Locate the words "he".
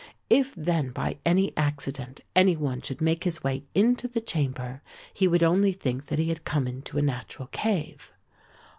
5.13-5.27, 6.17-6.29